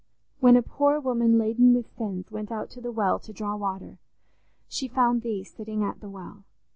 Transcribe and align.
When 0.39 0.55
a 0.57 0.63
poor 0.63 0.99
woman 0.99 1.37
laden 1.37 1.75
with 1.75 1.95
sins, 1.95 2.31
went 2.31 2.51
out 2.51 2.71
to 2.71 2.81
the 2.81 2.91
well 2.91 3.19
to 3.19 3.31
draw 3.31 3.55
water, 3.55 3.99
she 4.67 4.87
found 4.87 5.21
Thee 5.21 5.43
sitting 5.43 5.83
at 5.83 5.99
the 5.99 6.09
well. 6.09 6.43